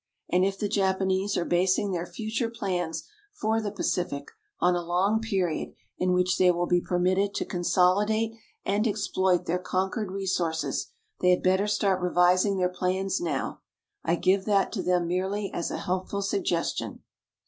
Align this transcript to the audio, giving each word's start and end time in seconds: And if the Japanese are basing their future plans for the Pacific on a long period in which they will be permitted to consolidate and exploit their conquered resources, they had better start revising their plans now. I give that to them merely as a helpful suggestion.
And 0.31 0.43
if 0.43 0.57
the 0.57 0.67
Japanese 0.67 1.37
are 1.37 1.45
basing 1.45 1.91
their 1.91 2.07
future 2.07 2.49
plans 2.49 3.03
for 3.33 3.61
the 3.61 3.71
Pacific 3.71 4.29
on 4.59 4.75
a 4.75 4.81
long 4.81 5.19
period 5.21 5.73
in 5.99 6.11
which 6.13 6.39
they 6.39 6.49
will 6.49 6.65
be 6.65 6.81
permitted 6.81 7.35
to 7.35 7.45
consolidate 7.45 8.33
and 8.65 8.87
exploit 8.87 9.45
their 9.45 9.59
conquered 9.59 10.09
resources, 10.11 10.87
they 11.19 11.29
had 11.29 11.43
better 11.43 11.67
start 11.67 12.01
revising 12.01 12.57
their 12.57 12.67
plans 12.67 13.21
now. 13.21 13.61
I 14.03 14.15
give 14.15 14.45
that 14.45 14.71
to 14.71 14.81
them 14.81 15.05
merely 15.07 15.51
as 15.53 15.69
a 15.69 15.77
helpful 15.77 16.23
suggestion. 16.23 17.03